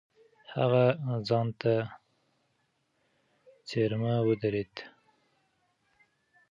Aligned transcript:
هغه 0.55 0.85
ځان 1.27 1.47
ته 1.61 1.73
څېرمه 3.67 4.13
ودرېد. 4.27 4.75